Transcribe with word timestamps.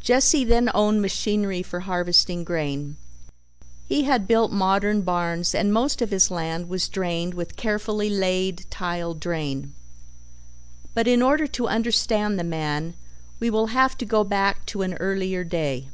Jesse 0.00 0.44
then 0.44 0.70
owned 0.72 1.02
machinery 1.02 1.62
for 1.62 1.80
harvesting 1.80 2.42
grain. 2.42 2.96
He 3.84 4.04
had 4.04 4.26
built 4.26 4.50
modern 4.50 5.02
barns 5.02 5.54
and 5.54 5.74
most 5.74 6.00
of 6.00 6.08
his 6.10 6.30
land 6.30 6.70
was 6.70 6.88
drained 6.88 7.34
with 7.34 7.56
carefully 7.56 8.08
laid 8.08 8.64
tile 8.70 9.12
drain, 9.12 9.74
but 10.94 11.06
in 11.06 11.20
order 11.20 11.46
to 11.48 11.68
understand 11.68 12.38
the 12.38 12.44
man 12.44 12.96
we 13.40 13.50
will 13.50 13.66
have 13.76 13.98
to 13.98 14.06
go 14.06 14.24
back 14.24 14.64
to 14.68 14.80
an 14.80 14.94
earlier 14.94 15.44
day. 15.44 15.90